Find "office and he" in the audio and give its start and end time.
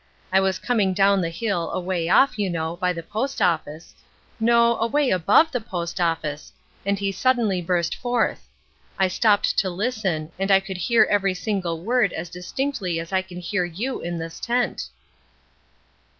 6.01-7.11